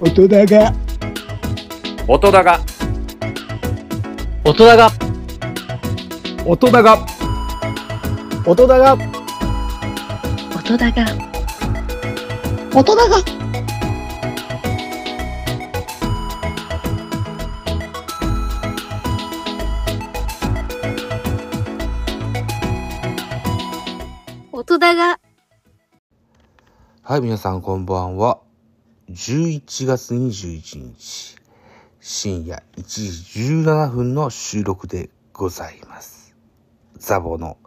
[0.00, 0.74] 音だが。
[2.08, 2.58] 音だが。
[4.44, 4.90] 音だが。
[6.44, 7.06] 音だが。
[8.44, 8.96] 音だが。
[10.64, 11.04] 音だが。
[12.74, 13.16] 音だが。
[24.52, 25.20] 音だが。
[27.02, 28.40] はい、皆さんこんばんは。
[29.10, 31.36] 11月21日、
[32.00, 36.34] 深夜1時17分の収録でございます。
[36.96, 37.58] ザボの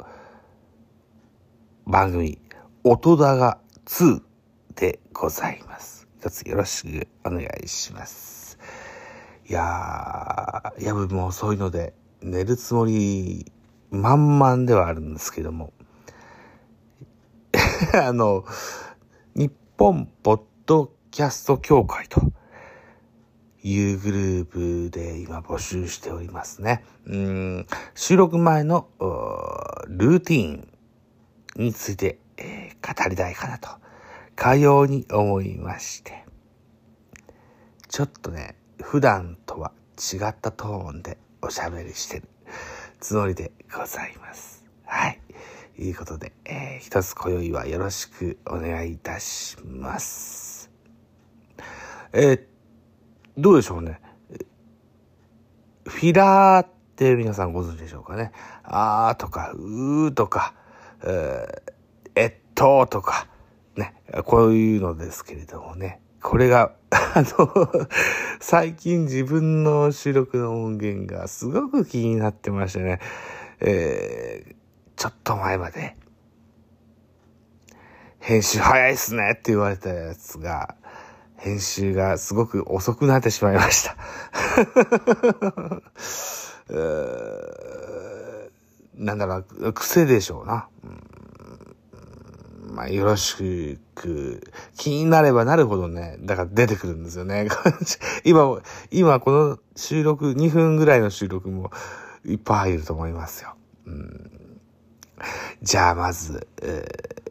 [1.86, 2.40] 番組、
[2.84, 4.24] 音だが2
[4.76, 6.08] でございます。
[6.20, 8.58] 一つよろしくお願いします。
[9.48, 11.94] いやー、夜分も遅いので、
[12.24, 13.52] 寝るつもり
[13.92, 15.72] 満々ではあるんですけども、
[17.94, 18.44] あの、
[19.36, 22.22] 日本ポッドキャスト協会と
[23.64, 26.84] いうグループで今募集しておりますね。
[27.08, 28.88] うん収録前の
[29.88, 30.68] ルーティーン
[31.56, 33.68] について、えー語りたいかなと、
[34.36, 36.24] かように思いまして。
[37.88, 42.28] ちょっとね、普段とは違ったトーンでおしゃべりしてる
[43.00, 44.64] つもりでございます。
[44.86, 45.20] はい。
[45.76, 50.57] ということで、えー一つ今宵はよろしくお願いいたします。
[52.14, 52.42] えー
[53.38, 54.02] どうでしょうね。
[55.86, 58.32] フィラーって皆さんご存知でしょうかね。
[58.64, 60.56] あーとか、うーとか、
[61.04, 63.28] えーっととか、
[63.76, 63.94] ね、
[64.26, 66.02] こういうのですけれどもね。
[66.24, 67.88] これが、 あの、
[68.40, 73.00] 最近自分の収録の音源がすごく気になってましてね。
[73.60, 74.58] えー
[74.98, 75.96] ちょっと前まで、
[78.18, 80.76] 編集早いっすねって言われたやつが、
[81.38, 83.96] 編集がすごく遅くなってしまいました。
[88.96, 90.68] なんだろう、癖でしょうな。
[92.74, 94.42] まあ、よろしく、
[94.76, 97.48] 気になればなるほどね、だから出てくるんですよね。
[98.26, 98.62] 今、
[98.92, 101.72] 今この収録、2分ぐらいの収録も
[102.26, 103.56] いっぱい入ると思いますよ。
[103.86, 104.32] うん
[105.64, 107.28] じゃあまず、えー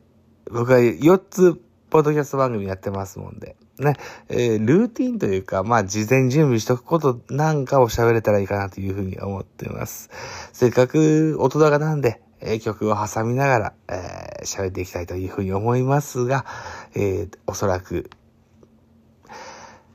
[0.51, 1.61] 僕は4つ
[1.91, 3.95] ポッドキャスト番組やってますもんで、ね、
[4.29, 10.11] えールーティンというか、まあ事前準備しとくことなんかを喋れたらいいかなというふうに思っています。
[10.53, 16.47] せっかく音高なんで、えー曲を挟みながら、えー喋っていきたいというふうに思いますが、
[16.95, 18.11] えーおそらく、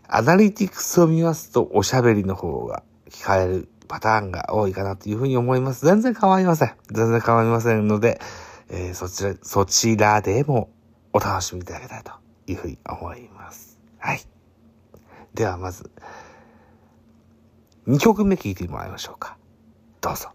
[0.08, 5.86] アナリティクスを見ますと、おしゃべりの方が聞かれるパターンが多いかなというふうに思います。
[5.86, 6.74] 全然構いません。
[6.92, 8.20] 全然構いませんので、
[8.70, 10.70] えーそちら、そちらでも
[11.14, 12.12] お楽しみいただけたらと
[12.48, 13.71] いうふうに思います。
[14.02, 14.22] はい。
[15.36, 15.92] ではまず、
[17.88, 19.38] 2曲目聴いてもらいましょうか。
[20.02, 20.30] どうぞ。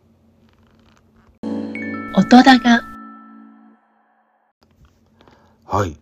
[2.17, 2.81] 音だが
[5.65, 5.99] はい。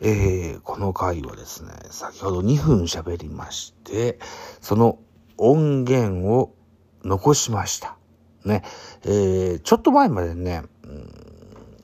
[0.00, 4.18] えー、この回はですね、先ほど2分喋りまして、
[4.62, 4.98] その
[5.36, 6.54] 音源を
[7.04, 7.98] 残しました。
[8.46, 8.64] ね。
[9.04, 10.81] えー、ちょっと前までね、うん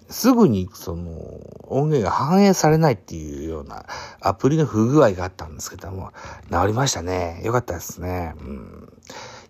[0.09, 1.11] すぐにその
[1.65, 3.85] 音源が反映されないっていうような
[4.21, 6.13] アプリの不具合があったんですけども、
[6.51, 7.43] 治りましたね。
[7.45, 8.35] よかったですね。
[8.41, 8.93] うん。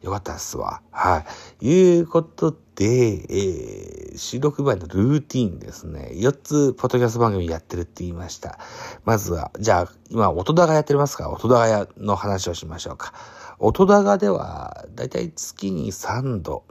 [0.03, 0.81] よかったですわ。
[0.91, 1.25] は
[1.61, 1.67] い。
[1.69, 6.11] いうことで、えー、収録前のルーティンですね。
[6.15, 8.61] 4つ、ポッドキャスト番組やってるって言いました。
[9.05, 11.25] まずは、じゃあ、今、音高やってますか？
[11.25, 13.13] ら、音高屋の話をしましょうか。
[13.59, 16.65] 音高では、だいたい月に3度、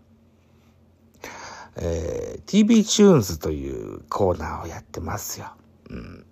[1.80, 5.52] えー、TV チューンズというコーナーをやってますよ。
[5.90, 6.26] うん。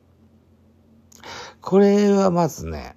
[1.61, 2.95] これはまずね、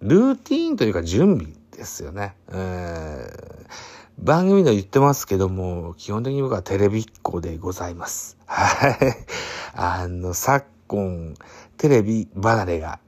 [0.00, 2.34] ルーティーンというか準備ですよね。
[2.48, 3.52] えー
[4.18, 8.36] 番組では言ってますけども、基本的に僕はテレビっ子でございます。
[8.46, 8.96] はい。
[9.74, 11.34] あの、昨今、
[11.76, 13.00] テレビ離れが、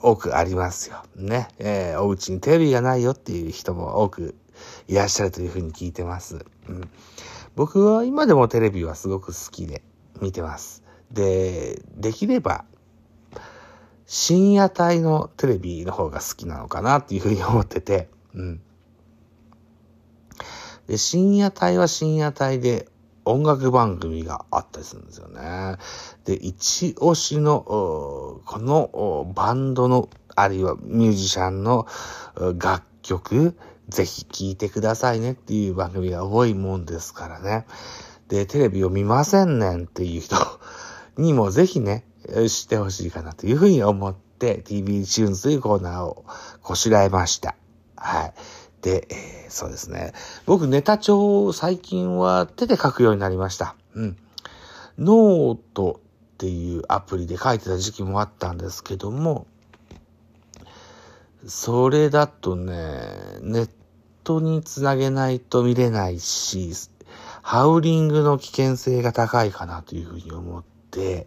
[0.00, 1.02] 多くありますよ。
[1.16, 1.48] ね。
[1.58, 4.36] えーお家にテレビがないよっていう人も多く
[4.86, 6.44] いらっしゃるというふうに聞いてます。
[6.68, 6.90] うん。
[7.56, 9.82] 僕は今でもテレビはすごく好きで
[10.20, 10.84] 見てます。
[11.10, 12.64] で、できれば、
[14.06, 18.60] 深夜帯のテレビの方が好きなのかなっていうふうに思ってて、うん。
[20.86, 22.88] で、深夜帯は深夜帯で
[23.26, 25.76] 音楽番組があったりするんですよね。
[26.24, 31.86] で、一押しの、このバンドの、あるいはミュージシャンの
[32.58, 33.54] 楽曲、
[33.88, 37.66] ぜひ聴いてくださいねっていう番組が多いもんですからね。
[38.28, 40.36] で、テレビを見ませんねんっていう人
[41.16, 42.04] にもぜひね、
[42.48, 46.24] してほしいかなというふうに思って TV チューンズというコーナーを
[46.62, 47.54] こしらえました。
[47.96, 48.34] はい。
[48.82, 50.12] で、えーそうですね。
[50.46, 53.74] 僕ネタ帳を最近は手で書くようになりました。
[53.94, 54.16] うん。
[54.98, 56.00] ノート
[56.34, 59.46] っていうアプリで書いてた時期もあったんですけども、
[61.46, 62.74] それだとね、
[63.42, 63.70] ネッ
[64.28, 66.72] トにつなげないと見れないし、
[67.40, 71.26] ハウリングの危険性が高いかなというふうに思って、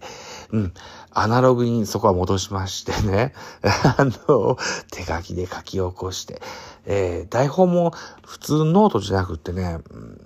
[0.51, 0.73] うん、
[1.09, 3.33] アナログにそこは戻しましてね、
[3.97, 4.55] あの、
[4.91, 6.43] 手書きで書き起こして、
[6.85, 7.91] えー台本も
[8.23, 10.21] 普通ノートじゃなくってね、うん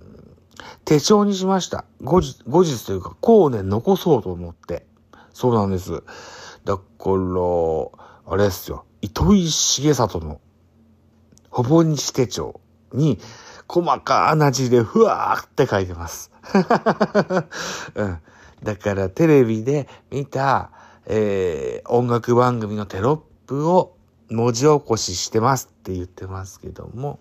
[0.84, 1.86] 手帳にしました。
[2.04, 4.86] 後日、後日というか、後年残そうと思って。
[5.34, 6.04] そうなんです。
[6.66, 8.86] だから、あれですよ。
[9.02, 10.40] 糸井重里の、
[11.50, 12.60] ほぼ日手帳
[12.96, 13.20] に、
[13.68, 16.32] 細かな字でふわーって書いてます。
[17.96, 18.20] うん。
[18.64, 20.72] だから、テレビで見た、
[21.06, 23.96] えー、音楽番組のテロップを
[24.30, 27.20] 文字起こししてますって言ってますけども、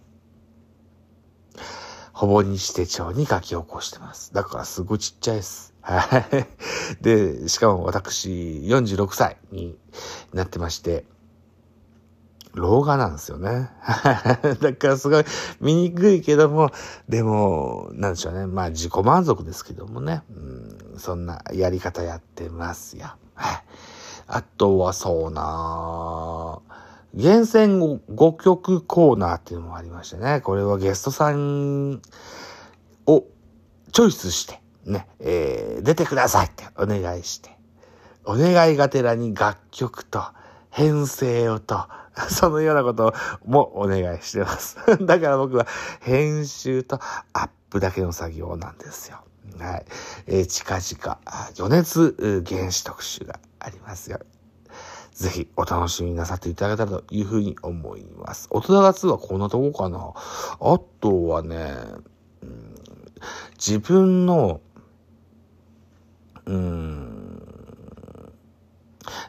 [2.12, 4.32] ほぼ日手帳に書き起こしてます。
[4.32, 5.74] だからすごいちっちゃいです。
[5.82, 7.02] はい。
[7.02, 8.28] で、しかも私
[8.64, 9.76] 46歳に
[10.32, 11.04] なってまして、
[12.54, 13.70] 老眼なんですよね。
[14.60, 15.24] だからすごい
[15.60, 16.70] 見にくいけども、
[17.08, 18.46] でも、なんでしょうね。
[18.46, 20.22] まあ自己満足ですけどもね。
[20.30, 20.32] う
[20.96, 23.08] ん、そんなやり方やってますよ。
[23.34, 23.64] はい。
[24.26, 26.58] あとはそうな
[27.14, 30.40] 厳選5曲コーナーっていうのもありましてね。
[30.40, 32.00] これはゲストさん
[33.06, 33.24] を
[33.92, 37.50] チョイスして、ね、えー出てくださいってお願いして、
[38.24, 40.22] お願いがてらに楽曲と
[40.70, 41.86] 編成をと、
[42.30, 43.14] そのようなこと
[43.44, 44.76] もお願いしてます。
[45.04, 45.66] だから僕は
[46.00, 47.00] 編集と
[47.32, 49.18] アップだけの作業なんですよ。
[49.58, 49.84] はい。
[50.26, 51.18] えー近々、
[51.58, 54.18] 余熱原子特集がありますよ。
[55.12, 58.48] ぜひお楽しみなさっていただけたらというふうに思います。
[58.50, 60.12] 大人が2はこんなとこかな？
[60.60, 61.76] あとはね、
[62.42, 62.74] うん
[63.56, 64.60] 自分の、
[66.46, 67.42] うん、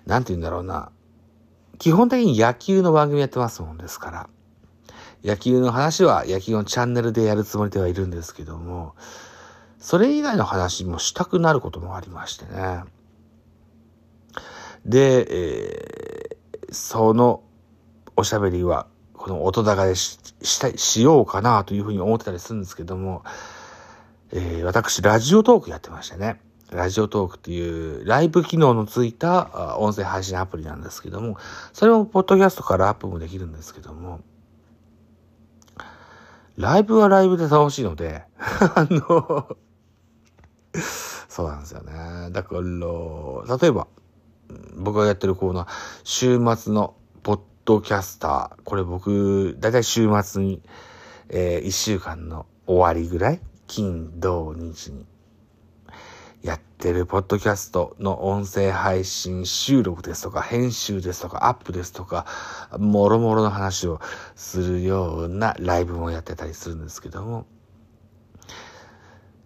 [0.06, 0.92] なんて言うんだろうな。
[1.80, 4.30] 基本的に野球の番組やってますもんですから。
[5.24, 8.96] 野球の話は野球のチャンネルでやるつもりではいるんですけども、
[9.80, 12.84] それ以外の話もしたくなることもありましてね。
[14.86, 16.36] で、えー
[16.72, 17.44] その
[18.18, 23.24] おしゃべりは、この音高でししたしようかなというふうに思ってたりするんですけども、
[24.32, 26.42] えー私、ラジオトークやってましてね。
[26.76, 31.38] ラジオトークっていうライブ機能のついた音声配信アプリなんですけども、
[31.74, 34.22] それもポッドキャストからアップもできるんですけども、
[36.58, 39.58] ライブはライブで楽しいので、 あの、
[41.28, 42.30] そうなんですよね。
[42.32, 43.88] だから、例えば、
[44.78, 45.68] 僕がやってるコーナー、
[46.04, 48.64] 週末のポッドキャスター。
[48.64, 50.62] これ僕、だいたい週末に、
[51.30, 55.06] えー、1週間の終わりぐらい、金、土、日に、
[56.46, 62.28] やってるポッドキャストの音声配信収録ですとか、編集ですとか、アップですとか、
[62.78, 64.00] もろもろの話を
[64.36, 67.48] するようなライブもやってたりするんですけども、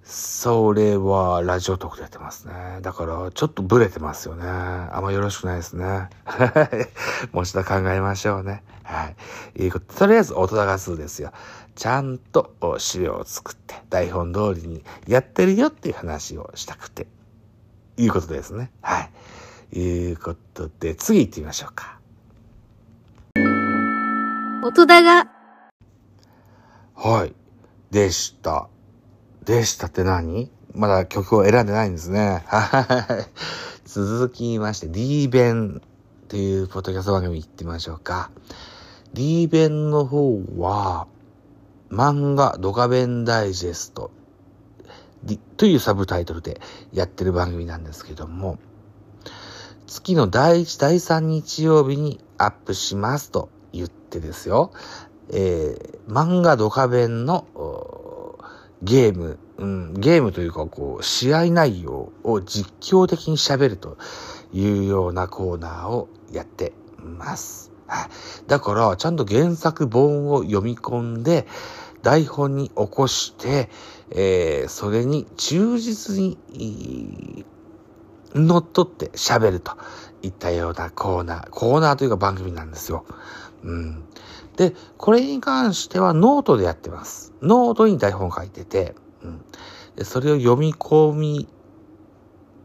[0.04, 2.80] それはラジオトークでやってますね。
[2.82, 4.44] だから、ちょっとブレてますよね。
[4.46, 6.10] あんまよろしくないですね。
[7.32, 8.64] もう一度考えましょうね。
[8.84, 9.14] は
[9.56, 9.64] い。
[9.64, 11.32] いうこととりあえず、音高数ですよ。
[11.76, 17.08] ちゃんとお資料を作って、台本通りにやってるよっていう話をしたくて、
[17.98, 18.72] いうことですね。
[18.82, 19.10] は
[19.72, 19.80] い。
[19.80, 22.00] いうことで、次行ってみましょうか。
[24.64, 25.32] 音だが、
[26.96, 27.34] はい。
[27.92, 28.68] でした。
[29.46, 30.52] でしたって何？
[30.76, 32.44] まだ曲を選んでないんですね。
[32.46, 33.88] はい。
[33.90, 38.32] 続きまして、D 弁っていうポッドキャスト番組行ってみましょうか。
[39.14, 41.08] D 弁の方は、
[41.92, 44.12] 漫画ドカベンダイジェスト
[45.58, 46.62] というサブタイトルで
[46.94, 48.58] やってる番組なんですけども、
[49.88, 54.72] 月の第1、第3日曜日にアップしますと言ってですよ。
[55.32, 57.46] えー漫画ドカベンの
[58.82, 63.98] ゲーム、うん、ゲームというかこう、試合内容を実況的に喋ると
[64.52, 67.72] いうようなコーナーをやってます。
[68.48, 71.48] だから、ちゃんと原作本を読み込んで、
[72.02, 73.70] 台本に起こして、
[74.12, 77.46] えーそれに忠実に、
[78.36, 79.76] 乗っ取って喋ると
[80.22, 83.06] いったようなコーナー、コーナーというか番組なんですよ。
[83.64, 84.04] うん。
[84.56, 87.34] で、これに関してはノートでやってます。
[87.42, 89.42] ノートに台本書いてて、うん。
[89.96, 91.48] でそれを読み込み、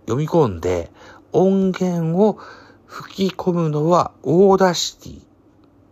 [0.02, 0.92] 読み込んで、
[1.32, 2.38] 音源を
[2.86, 5.22] 吹き込むのは Audacity。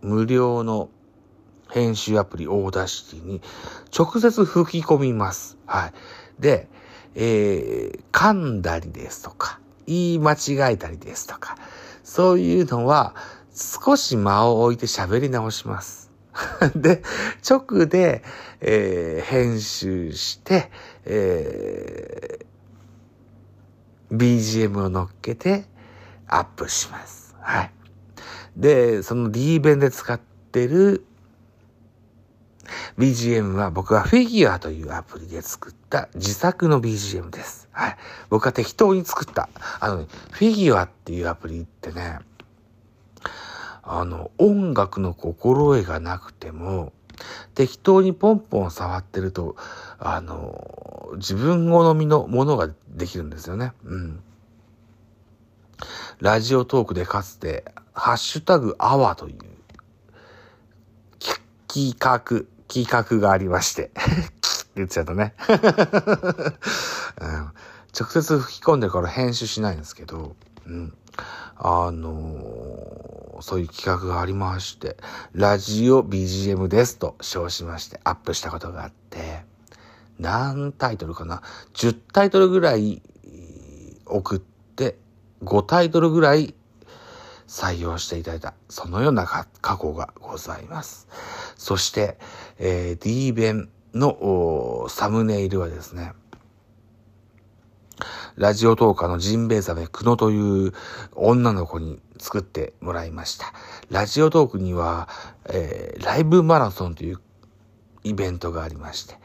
[0.01, 0.89] 無料の
[1.73, 3.41] 編集アプリ Audacity に
[3.97, 5.57] 直接吹き込みます。
[5.65, 5.93] はい。
[6.39, 6.67] で、
[7.15, 11.57] えー、噛んだりですとか、言い間違えたりですとか、
[12.03, 13.15] そういうのは
[13.55, 16.11] 少し間を置いて喋り直します。
[16.75, 17.01] で、
[17.47, 18.23] 直で、
[18.61, 20.71] えー編集して、
[21.05, 22.43] えー
[24.15, 25.65] BGM を乗っけて
[26.27, 27.35] アップします。
[27.39, 27.71] はい。
[28.55, 30.19] で、その D 弁で使っ
[30.51, 31.03] てる
[32.97, 37.67] BGM は僕はフィギュアというアプリで作った自作の BGM です。
[37.71, 37.97] はい。
[38.29, 39.49] 僕は適当に作った。
[39.79, 42.19] あのね、フィギュアっていうアプリってね、
[43.83, 46.93] あの、音楽の心得がなくても、
[47.53, 49.55] 適当にポンポン触ってると、
[49.99, 53.73] あの、自分好みのものができるんですよね。
[53.83, 54.23] うん。
[56.19, 59.37] ラジオトークでかつて、ハッシュタグアワという
[61.67, 63.91] 企画、企画がありまして。
[64.75, 65.55] 言っちゃったね、 うん。
[67.99, 70.97] 直接吹き込んでるから編集しないんですけど、うん。
[71.57, 74.95] あのーそういう企画がありまして、
[75.33, 79.43] ラジオ BGM ですと称しましてアップしたことがあって、
[80.17, 81.41] 何タイトルかな
[81.73, 83.01] ?10 タイトルぐらい
[84.05, 84.97] 送って、
[85.43, 86.55] 5タイトルぐらい
[87.47, 91.09] 採用していただいた、そのような過去がございます。
[91.57, 92.17] そして、
[92.59, 96.13] えー D 弁のサムネイルはですね、
[98.35, 100.73] ラジオトーカーのジンベエザメクノという
[101.13, 103.53] 女の子に作ってもらいました。
[103.91, 105.07] ラジオトークには、
[105.45, 107.19] えーライブマラソンという
[108.03, 109.15] イベントがありまして、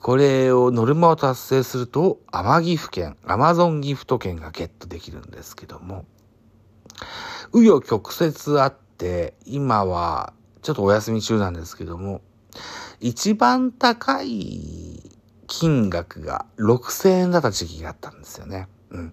[0.00, 6.04] これをノルマを達成すると、天岐阜県、アマゾンギフト券がゲットできるんですけども、
[7.52, 12.20] 紆余曲折あって、今はちょっとお休み中なんですけども、
[13.00, 15.02] 一番高い
[15.46, 18.68] 金額が6000円だった時期があったんですよね。
[18.90, 19.12] うん。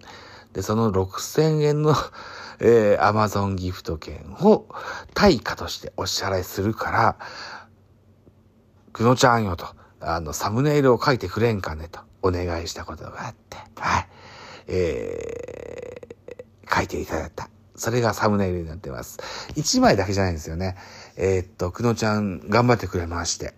[0.54, 1.96] で、その6000円の、
[2.60, 4.68] えー、アマゾンギフト券を
[5.14, 7.16] 対価としてお支払いするから、
[8.94, 9.66] くのちゃんよと、
[10.00, 14.08] あの、サムネイルを書いてくれんかねとお願いしたことがあって、はい。
[14.68, 17.50] えー、書いていただいた。
[17.76, 19.18] それがサムネイルになってます。
[19.56, 20.76] 1枚だけじゃないんですよね。
[21.24, 23.54] えーっと、くのちゃん頑張ってくれまして。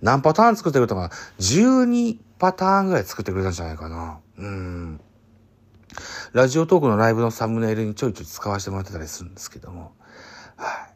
[0.00, 1.10] 何パターン作ってくれたかな
[1.40, 4.20] ?12 パターンぐらい作ってくれたんじゃないかな。
[4.38, 5.00] うん。
[6.32, 9.96] ラジオトークのライブのサムネイルにちょいちょい使わせてもらってたりするんですけども。
[10.54, 10.94] はい。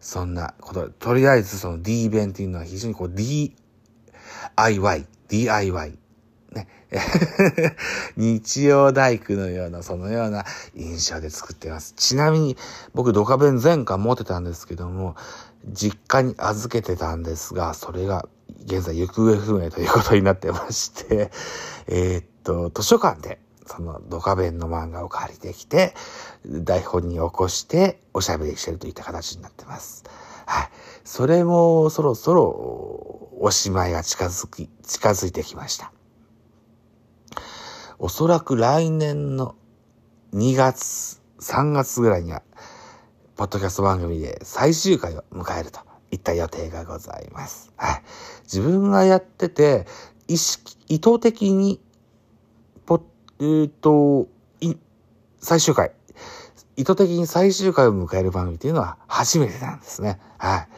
[0.00, 5.98] そんなこと、とりあえずその D 弁っていうのは非常にこう DIY、DIY。
[8.16, 11.92] 日曜大工のような、そのような印象で作ってます。
[11.96, 12.56] ちなみに、
[12.94, 15.14] 僕ドカ弁前回持ってたんですけども、
[15.66, 18.26] 実家に預けてたんですが、それが
[18.64, 21.30] 現在行方不明ということになってまして、
[21.88, 25.94] えーっと、図書館で、そのドカ弁の漫画を借りてきて、
[26.46, 30.04] 台本に起こして、おしゃべりしてるといった形になってます。
[30.46, 30.70] はい。
[31.04, 35.92] それも、そろそろ、おしまいが近づき、近づいてきました。
[38.00, 39.56] おそらく来年の
[40.32, 42.42] 2月、3月ぐらいには、
[43.34, 45.80] ポッドキャスト番組で最終回を迎えると
[46.12, 47.72] いった予定がございます。
[47.76, 48.02] はい。
[48.44, 49.86] 自分がやってて、
[50.28, 51.80] 意識、意図的に、
[52.86, 53.02] ポ
[53.40, 54.28] えーと、
[54.60, 54.76] い、
[55.40, 55.90] 最終回、
[56.76, 60.20] 意図的に最終回を迎える番組っていうのは初めてなんですね。
[60.38, 60.68] は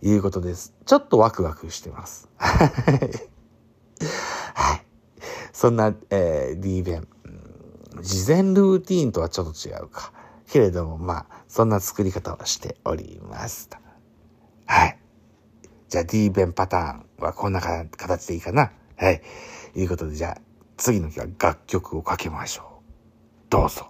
[0.00, 0.08] い。
[0.08, 0.74] いうことです。
[0.86, 2.28] ちょっとワクワクしてます。
[2.38, 2.54] は
[4.76, 4.87] い。
[5.58, 7.08] そんな、えー、D 弁。
[7.24, 10.12] うん事前ルーティーンとはちょっと違うか。
[10.48, 13.76] けれども、まあ、そんな作り方をしておりますと。
[14.66, 14.98] はい。
[15.88, 18.70] じゃあ D 弁パターンはこんなか形でいいかな。
[18.98, 19.20] はい。
[19.74, 20.40] いうことで、じゃあ、
[20.76, 23.50] 次の日は楽曲をかけましょう。
[23.50, 23.88] どうぞ。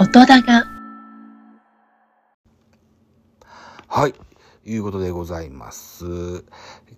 [0.00, 0.64] 音高、
[3.86, 4.14] はい。
[4.70, 6.44] いうことでございます。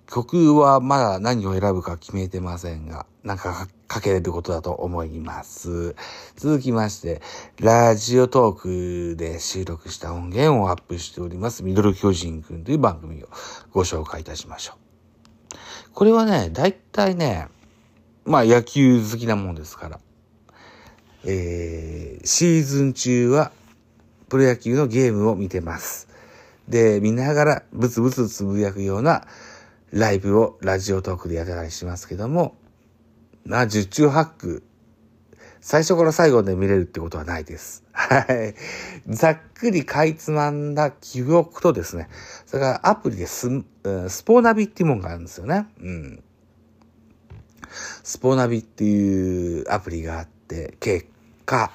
[0.07, 5.95] 曲はまだ何を選ぶか決めてませんが、なんかかけれることだと思います。
[6.37, 7.23] 続きまして、
[7.61, 13.29] ラジオトークで収録した音源をアップしております、ミドル巨人くんという番組を
[13.73, 15.57] ご紹介いたしましょう。
[15.93, 17.49] これはね、だいたいね、
[18.25, 20.01] まあ野球好きなもんですから、
[21.25, 23.53] えー、シーズン中は
[24.29, 26.10] プロ野球のゲームを見てます。
[26.71, 29.27] で、見ながらブツブツつぶやくような
[29.91, 32.57] ライブをラジオトークでやったりしますけども、
[33.45, 34.63] まあ、十中八九、
[35.61, 37.83] 最初から最後まで見れるってことはないです。
[37.93, 38.55] はい。
[39.13, 42.09] ざっくりかいつまんだ記憶とですね、
[42.47, 43.49] それからアプリでス
[44.09, 45.67] スポーナビっていうもんがあるんですよね。
[45.81, 46.23] うん。
[48.05, 51.09] スポーナビっていうアプリがあって、結
[51.45, 51.73] 果、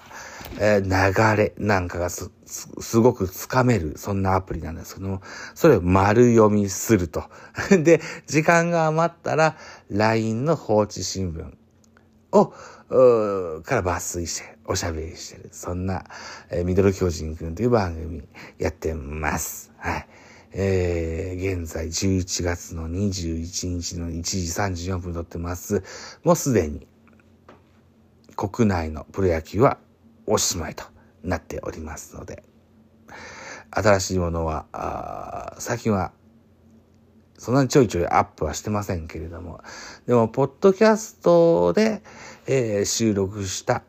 [0.60, 5.22] えー流れなんかがす、す、すごくつかめる、そんなアプリなんですけども、
[5.54, 7.24] それを丸読みすると。
[7.70, 9.58] で、時間が余ったら、
[9.90, 11.54] LINE の放置新聞
[12.32, 12.54] を、
[13.64, 15.50] から抜粋して、おしゃべりしてる。
[15.52, 16.06] そんな、
[16.50, 19.72] えーミドル巨人くんという番組やってます。
[19.78, 20.08] はい。
[20.58, 25.84] えー、現在11月の21日の1時34分撮ってます。
[26.24, 26.88] もうすでに、
[28.38, 29.80] 国内のプロ野球は
[30.28, 30.84] おしまいと
[31.24, 32.44] なっておりますので、
[33.72, 36.12] 新しいものは、最近は、
[37.38, 39.62] そんなにちょいちょいアップはしてませんけれども、
[40.08, 42.02] でも、ポッドキャストで、
[42.48, 43.84] えー収録した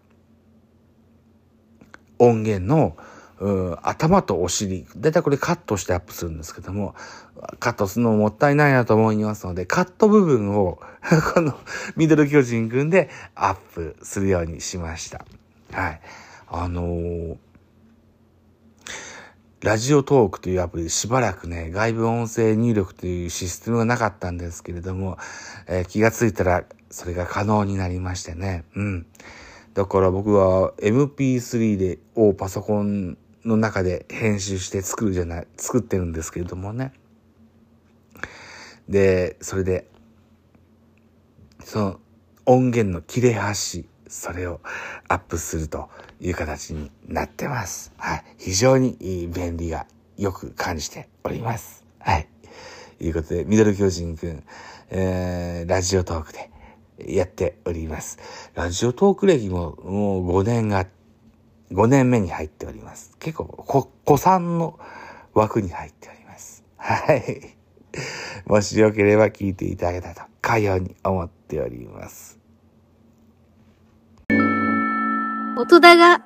[2.19, 2.97] 音源の、
[3.39, 6.95] うん頭とお尻、だいたいこれカットしてアップするんですけども、
[7.61, 10.81] カットするのももったいないなと思いますので、カット部分を、
[11.35, 11.55] この
[11.97, 15.25] ミドル巨人くんでアップするようにしました。
[15.73, 16.01] はい。
[16.49, 17.37] あのー
[19.63, 25.19] ラジオトークというアプリしばらくね、外部音声入力というシステムがなかったんですけれども、
[25.67, 28.65] えー気がついたらそれが可能になりましてね。
[28.77, 29.07] うん。
[29.75, 36.93] だから僕は MP3 で、をパソコンの中で編集して作るじゃない、作ってるんですけれどもね。
[38.89, 39.89] で、それで、
[41.65, 42.01] その
[42.45, 43.87] 音源の切れ端、
[44.17, 44.61] それを
[45.09, 47.93] アップするという形になってます。
[47.99, 48.25] はい。
[48.39, 51.85] 非常にいい便利がよく感じております。
[51.99, 52.27] はい。
[52.99, 54.43] ということで、ミドル巨人くん、
[54.89, 56.51] えー、ラジオトークで
[56.99, 58.19] やっております。
[58.55, 60.87] ラジオトーク歴ももう5年が、
[61.73, 63.15] 5年目に入っております。
[63.19, 64.79] 結構、こ、子さんの
[65.35, 66.65] 枠に入っております。
[66.79, 67.55] はい。
[68.47, 72.46] もしよければ聞いていただけたと、かように思っております。
[75.59, 76.23] 音だが、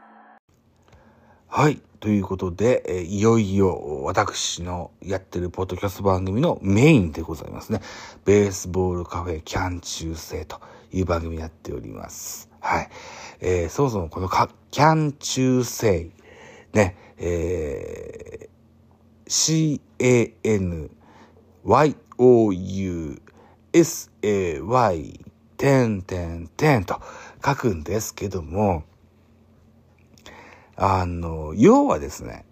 [1.47, 1.81] はい。
[2.01, 7.81] ということで、えーいよいよ私のやってるポッドキャスト番組のメインでございますね。
[8.25, 12.51] ベースボールカフェキャン中世という番組やっております。
[12.59, 12.89] はい。
[13.39, 16.11] えーそもそもこのかキャン中世、
[16.73, 20.91] ね、えー C-A-N-Y-O-U-S-A-Y
[25.57, 27.01] 点点点と
[27.45, 28.83] 書くんですけども、
[30.83, 32.47] あの、要はですね、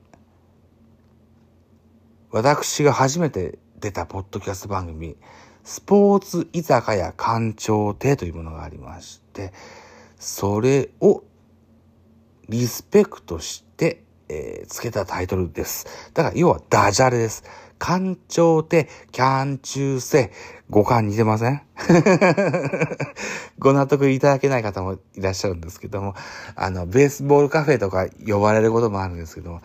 [2.30, 5.16] 私が初めて出たポッドキャスト番組、
[5.64, 9.54] スポーツ居酒屋館長亭というものがありまして、
[10.18, 11.24] それを
[12.50, 15.86] リスペクトして、えーつけたタイトルです。
[16.12, 17.44] だから要はダジャレです。
[17.78, 20.30] 館長亭、キャン中世、
[20.70, 21.62] 五感似てません？
[23.58, 26.14] ご納得いただけない方もいらっしゃるんですけども、
[26.56, 29.60] あの、ベースボールカフェとか呼ばれることもあるんですけども、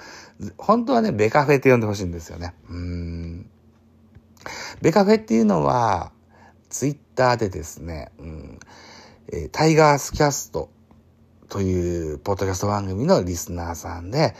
[0.57, 2.53] 本当はね、ベカフェって呼んでほしいんですよね。
[2.69, 3.49] うん。
[4.81, 6.11] ベカフェっていうのは、
[6.69, 8.59] ツイッターでですね、うん
[9.31, 10.69] えータイガースキャスト
[11.49, 14.35] というポッドキャスト番組のリスナーさんで、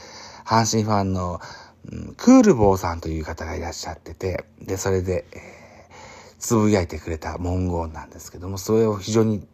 [0.46, 1.40] 阪神ファンの、
[1.92, 5.64] うんクールボーさんという方がいらっしゃってて、で、それで、えー
[6.44, 9.48] つぶやいてくれた文言なんですけども、それを非常に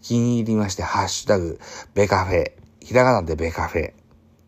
[0.00, 1.60] 気に入りまして、ハッシュタグ、
[1.92, 3.92] ベカフェ、ひらがなでベカフェ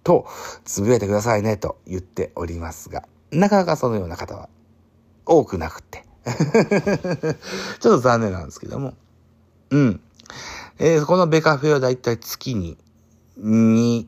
[0.03, 0.27] と
[0.65, 4.49] つぶやいてくださいねと言っておりますが、なかなかそのような方は
[5.27, 6.07] 多くなくって。
[6.25, 8.95] ちょっと残念なんですけども。
[9.69, 10.01] うん。
[10.79, 12.79] えーこのベカフェはだいたい月に
[13.39, 14.07] 2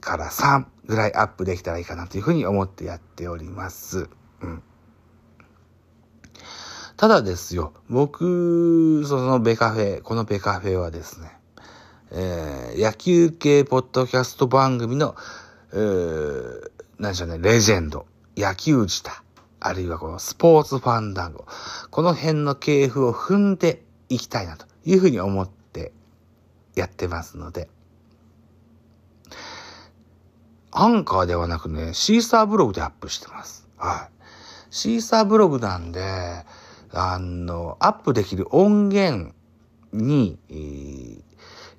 [0.00, 4.10] から3ぐらいアップできたらいいかなというふうに思ってやっております。
[4.42, 4.62] うん。
[6.96, 11.30] ただですよ、僕、そのベカフェ、このベカフェはですね、
[12.10, 15.14] えー野球系ポッドキャスト番組の、
[15.72, 19.10] えー、何でしょうね、レジェンド、野球舌、
[19.60, 21.46] あるいはこのスポーツファンダンゴ、
[21.90, 25.92] この辺の系譜を踏んでいきたいなというふうに思って
[26.74, 27.68] やってますので、
[30.72, 33.68] アンカーではなくね、シーサーブログでアップしてます。
[33.76, 34.24] はい。
[34.70, 36.44] シーサーブログなんで、
[36.92, 39.32] あの、アップできる音源
[39.92, 41.30] に、えー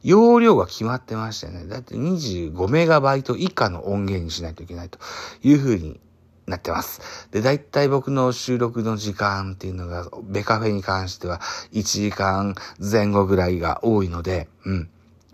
[0.04, 4.98] 容量が決まってましてね、だって25メガバイト以下の音源にしないといけないと
[5.44, 6.00] いう風に
[6.48, 7.30] なってます。
[7.32, 11.40] で、だいたい僕の収録の時間っていうのが、ベカフェに関しては
[11.72, 14.90] 1時間前後ぐらいが多いので、うん。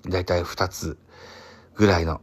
[0.06, 0.98] だいたい2つ
[1.76, 2.22] ぐらいの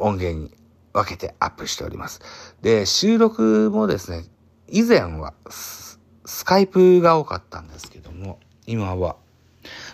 [0.00, 0.54] 音源に
[0.92, 2.20] 分けてアップしております。
[2.60, 4.24] で、収録もですね、
[4.68, 5.98] 以前はス
[6.44, 9.16] カイプが多かったんですけども、今は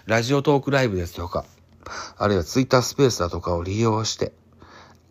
[0.06, 1.44] ラジオトークライブですとか、
[2.16, 4.32] あるいはツイッタースペースだとかを利用して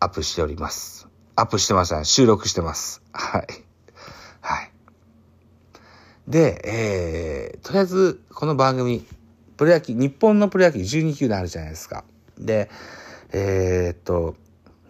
[0.00, 1.08] アップしております。
[1.36, 2.04] アップしてません。
[2.04, 3.02] 収録してます。
[3.12, 3.46] はい。
[4.40, 4.70] はい。
[6.26, 9.04] で、えー、とりあえず、この番組、
[9.56, 12.04] プロ野球、日本のプロ野球12球団あるじゃないですか。
[12.38, 12.70] で、
[13.32, 14.36] えー、っと、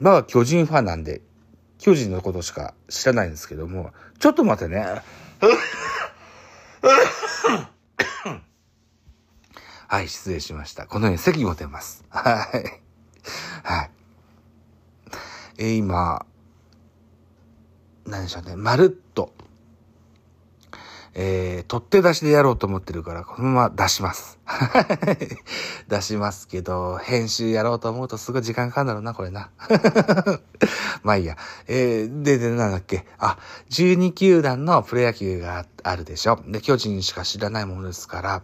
[0.00, 1.22] まあ巨人ファンなんで、
[1.78, 4.84] 巨人のことしか知らないんですけども、ちょっと待ってね。
[9.90, 10.86] はい、失礼しました。
[10.86, 12.04] このように席も出ます。
[12.10, 12.82] はい。
[13.62, 13.90] はい。
[15.58, 16.26] えー、今、
[18.06, 19.32] 何でしょうね、まるっと、
[21.20, 24.38] えー、取って出しでやろうと思ってるから、このまま出します。
[25.88, 29.50] 出しますけど、編集やろうと思うとすごい時間かかるんだろうな、これな。
[31.02, 31.36] まあいいや。
[31.66, 33.04] えー、で、で、なんだっけ。
[33.18, 33.36] あ、
[33.70, 36.38] 12球団のプロ野球があるでしょ。
[36.46, 38.42] で、巨人しか知らないものですから、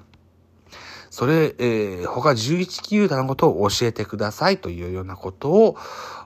[1.10, 5.76] それ、えー、他11球団のことを教えてくださいというようなこと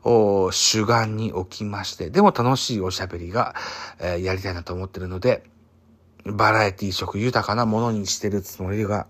[0.03, 3.55] を、主眼に置きまして、でも楽しいおしゃべりが、
[3.99, 5.45] えー、やりたいなと思ってるので、
[6.25, 9.07] バラエティ色豊かなものにしてるつもりが、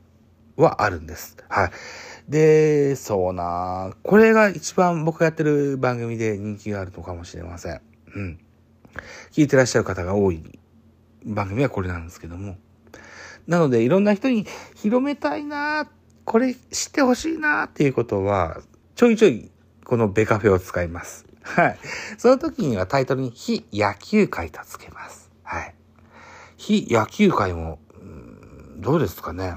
[0.57, 1.37] はあるんです。
[1.49, 1.71] はい。
[2.29, 7.81] で、そうなこれが一番僕がやってる番組で人気があるのかもしれません。
[8.15, 8.39] うん。
[9.33, 10.59] 聞いてらっしゃる方が多い
[11.25, 12.57] 番組はこれなんですけども。
[13.47, 15.89] なので、いろんな人に広めたいな
[16.25, 18.61] これ知ってほしいなっていうことは、
[18.95, 19.51] ちょいちょい
[19.85, 21.25] このベカフェを使います。
[21.43, 21.79] はい。
[22.19, 25.31] その時にはタイトルに非野球会とつけます。
[25.43, 25.75] はい。
[26.59, 27.79] 非野球界も、
[28.79, 29.57] どうですかね。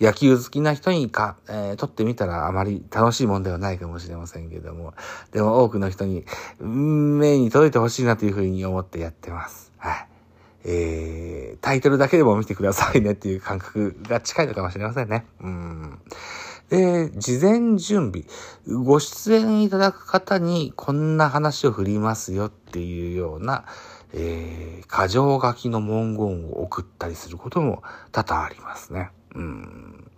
[0.00, 4.94] 野球好きな人にか、えー、撮ってみたらあまり楽しいもんではないかもしれませんけども、
[5.30, 6.24] でも多くの人に、
[6.58, 9.72] 目に届いてほしいなというふうに思ってやってます。
[9.76, 10.08] はい。
[10.64, 15.26] えー、タイトルだけでも見てくださいねっていう感覚が近いのかもしれませんね。
[15.40, 16.00] うん。
[16.70, 18.24] で、事前準備。
[18.84, 23.64] ご出演いただく方にこんな話を振りますよっていうような、
[24.18, 29.10] えー、過剰書きの文言を送ったりすることも多々ありますね。
[29.34, 30.10] うん。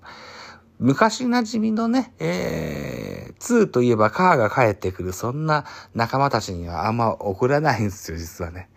[0.78, 5.64] 昔馴染みのね、えー、2といえばカーが帰ってくる、そんな
[5.96, 8.68] 仲間たちにはあんま送らないんですよ、実はね。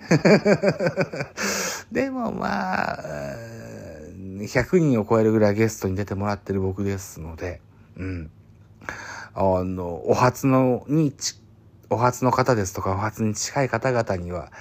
[1.91, 2.97] でもまあ、
[4.39, 7.61] 100人を超えるぐらいゲストに出てもらってる僕ですので、
[7.95, 8.31] うん。
[9.35, 11.13] あの、お初のに
[11.91, 14.51] お初の方ですとか、お初に近い方々には、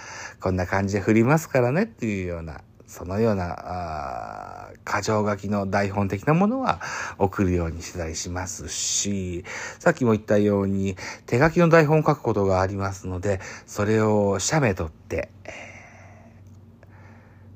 [0.40, 6.80] こんな感じで振りますからねっていうような、そのような、あ過剰書きの台本的なものは
[7.18, 9.44] 送るようにしたりしますし、
[9.78, 15.50] さっきも言ったように、手書きの台本を書くことがありますので、それを写メ取って、え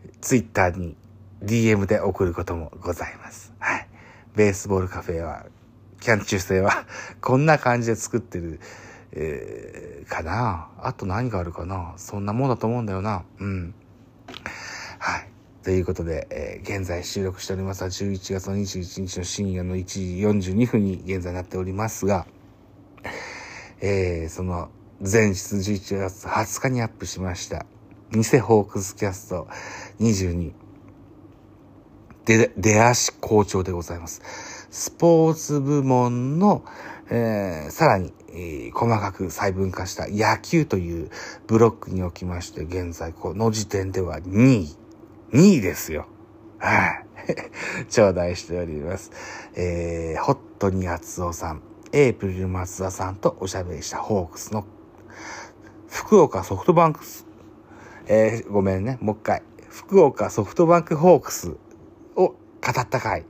[0.07, 0.95] ー、ツイッターに
[1.43, 3.53] DM で送ることもございます。
[3.59, 3.89] はい。
[4.37, 5.47] ベースボールカフェは、
[6.01, 6.87] キャン中世は、
[7.21, 8.61] こんな感じで作ってる、
[9.15, 10.69] えー、かな。
[10.79, 11.95] あと何があるかな。
[11.97, 13.25] そんなもんだと思うんだよな。
[13.39, 13.75] うん。
[14.99, 15.29] はい。
[15.63, 22.27] ということで、えー、現在収録しておりますは11月の21日の深夜の1時42分に現在なっておりますが、
[23.81, 24.69] えー、その
[25.01, 27.65] 前日11月20日にアップしました、
[28.13, 29.49] 偽ホークスキャスト
[30.01, 30.53] 22、
[32.25, 34.23] で、出足好調でございます。
[34.71, 36.65] スポーツ部門の、
[37.11, 41.11] えー、さらに、えー、細かく細分化した野球という
[41.47, 44.77] ブロックにおきまして、現在この時点では2位。
[45.33, 46.07] 2位ですよ。
[46.59, 47.05] はい。
[47.89, 49.11] 頂戴しております。
[49.55, 54.67] えー、ホットニアツオさん、エイプリル松田さんとおしゃべりしたホークスの
[55.89, 57.25] 福岡ソフトバンクス、
[58.07, 59.43] えー、ごめんね、もう一回。
[59.69, 61.57] 福岡ソフトバンクホークス
[62.17, 62.37] を語
[62.81, 63.25] った回、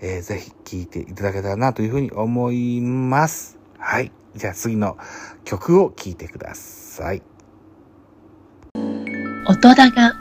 [0.00, 3.58] えー、ぜひ聴いていただけたらなというふうに思います。
[3.78, 4.12] はい。
[4.36, 4.98] じゃあ次の
[5.44, 7.22] 曲を聴いてください。
[9.48, 10.12] 音だが。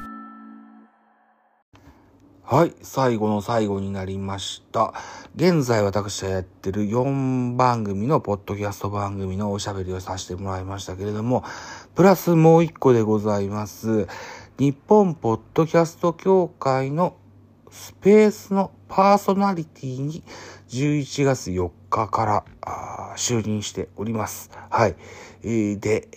[2.44, 2.74] はい。
[2.84, 4.94] 最後の最後になりました。
[5.36, 11.44] 現在私はやってる4番組のポッドキャスト番組のおしゃべりをさせてもらいましたけれども、
[11.96, 14.08] プラスもう一個でございます。
[14.58, 17.18] 日本ポッドキャスト協会の
[17.72, 20.24] スペースのパーソナリティに
[20.70, 24.50] 11月4日から就任しております。
[24.70, 24.96] はい。
[25.44, 26.08] え、で、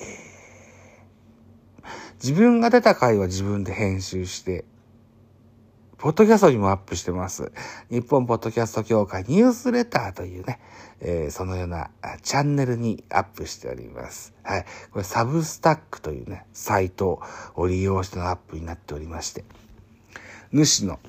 [2.22, 4.64] 自分が出た回は自分で編集して、
[5.98, 7.50] ポッドキャストにもアップしてます。
[7.90, 10.60] 日本ポッドキャスト協会ニュースレターというね、
[11.00, 11.90] えーそのような
[12.22, 14.32] チャンネルにアップしております。
[14.44, 14.66] はい。
[14.92, 17.20] これサブスタックというね、サイト
[17.56, 19.44] を利用してのアップになっておりまして、
[20.52, 21.00] 主の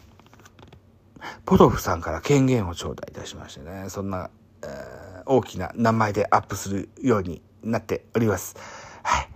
[1.46, 4.30] ポトフさんから権限を頂戴いたしましてね、そんな、
[4.64, 5.00] えー
[5.32, 8.56] 大きな名前でアップするようになっております。
[9.04, 9.30] はい。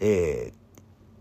[0.00, 0.66] えー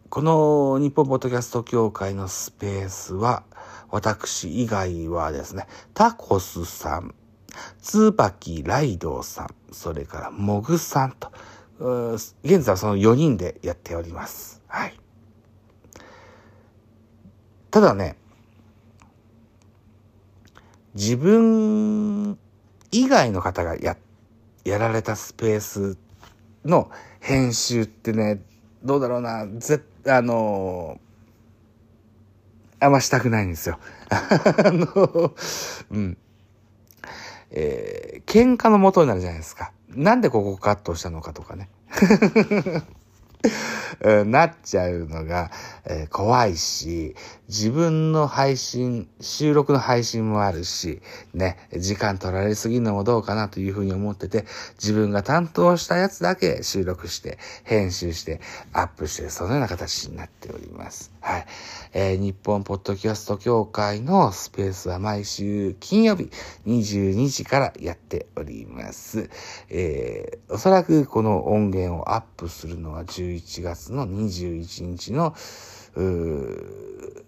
[0.10, 3.44] この日本ポッドキャスト協会のスペースは、
[3.90, 7.14] 私以外はですね、タコスさん、
[7.82, 11.34] ツーパキライドウさん、それからモグさんと、
[12.44, 14.62] 現在はその4人でやっております。
[14.68, 14.98] はい。
[17.70, 18.16] ただね、
[20.96, 22.40] 自分
[22.92, 23.98] 以外の方がや、
[24.64, 25.98] やられたスペース
[26.64, 28.42] の編集ってね、
[28.84, 31.00] どうだろうな、ぜ、あの
[32.80, 33.80] あんましたくないんですよ。
[34.10, 34.24] あ
[34.72, 35.34] の、
[35.92, 36.18] うん。
[37.52, 39.72] えー、喧嘩の元になるじゃないですか。
[39.90, 41.70] なんでここカットしたのかとかね。
[44.26, 45.52] なっちゃうのが、
[45.86, 47.16] えー怖いし、
[47.48, 51.02] 自分の配信、収録の配信もあるし、
[51.34, 58.42] ね、時間取られすぎるのもどうかなというふうに思ってて、自分が担当したやつだけ収録して、編集して、
[58.74, 61.12] アップして、そのような形になっております。
[61.22, 61.46] はい。
[61.94, 66.30] えー日本ポッドキャスト協会のスペースは毎週金曜日
[66.66, 69.30] 22時からやっております。
[69.70, 75.36] えーおそらくこの音源をアップするのは11月の21日の、
[75.96, 77.26] うー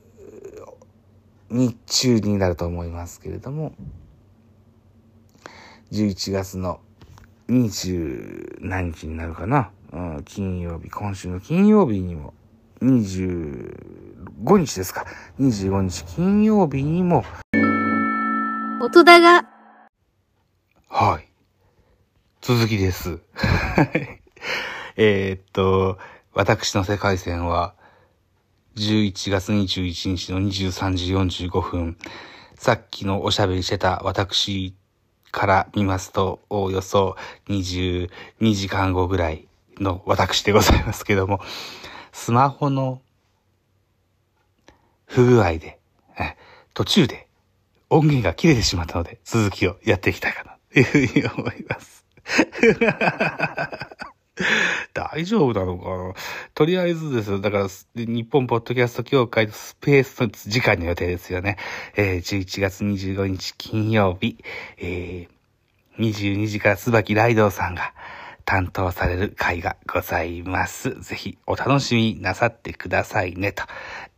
[1.49, 3.73] 日中になると思いますけれども、
[5.91, 6.81] 11月の
[7.49, 12.33] 20何日になるかな、うん、金曜日、今週の金曜日にも、
[12.81, 15.05] 25日ですか。
[15.39, 17.23] 25日金曜日にも、
[18.81, 19.47] 音だが、
[20.89, 21.27] はい。
[22.41, 23.19] 続きです。
[23.33, 24.21] は い
[24.97, 25.97] えーっと、
[26.33, 27.75] 私の世界線は、
[28.77, 31.15] 11月21日の23時
[31.47, 31.97] 45分、
[32.55, 34.75] さっきのおしゃべりしてた私
[35.31, 37.15] から見ますと、おおよそ
[37.49, 38.09] 22
[38.53, 39.47] 時間後ぐらい
[39.79, 41.39] の私でございますけども、
[42.11, 43.01] スマホの
[45.07, 45.79] 不具合で、
[46.75, 47.27] 途中で
[47.89, 52.05] 音源が切れてしまったので、続きをやっていきたいかな、というふうに思います。
[54.93, 56.13] 大丈夫なのかな？
[56.53, 57.39] とりあえずですよ。
[57.39, 61.57] だから、日本ポッドキャスト協会のスペースの次回の予定ですよね。
[61.95, 64.37] えー11月25日金曜日、
[64.77, 65.37] えー
[65.99, 67.91] 22時から椿ライドさんが
[68.45, 70.91] 担当される回がございます。
[71.01, 73.63] ぜひお楽しみなさってくださいね、と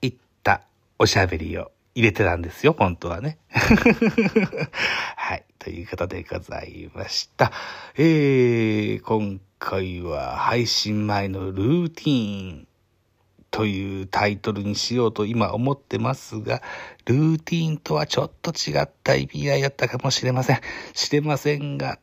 [0.01, 0.61] いった
[0.97, 3.37] おしゃべりを入れてたんですよ、本当はね。
[5.29, 5.45] はい。
[5.59, 7.51] ということでございました。
[7.95, 12.67] えー、今回は配信前のルーティーン
[13.51, 16.63] というタイトルにしようと今思ってますが、
[17.05, 20.61] ルーティーンとはちょっと違った意味合いだったかもしれません。
[20.95, 21.99] 知れませんが、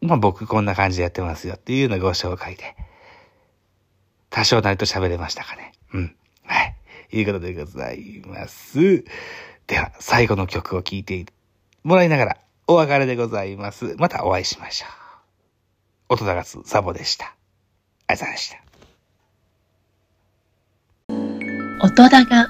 [0.00, 2.76] まあ僕こんな感じでやってますよっていうようなご紹介で、
[4.28, 5.72] 多少なりと喋れましたかね。
[5.94, 6.14] うん。
[6.44, 6.76] はい。
[7.10, 9.04] いうことでございます。
[9.66, 11.26] では、最後の曲を聴いて
[11.82, 13.96] もらいながらお別れでございます。
[13.98, 16.14] またお会いしましょう。
[16.14, 17.34] 音高津サボでした。
[18.06, 18.70] ありがとうございました。
[21.86, 22.49] 音高。